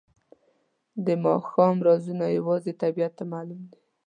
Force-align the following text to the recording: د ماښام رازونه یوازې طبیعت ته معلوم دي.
د 1.05 1.07
ماښام 1.25 1.75
رازونه 1.87 2.25
یوازې 2.37 2.71
طبیعت 2.81 3.13
ته 3.17 3.23
معلوم 3.33 3.61
دي. 3.71 3.79